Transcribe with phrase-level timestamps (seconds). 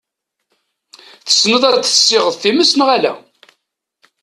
[1.27, 3.13] Tessneḍ ad tessiɣeḍ times neɣ ala?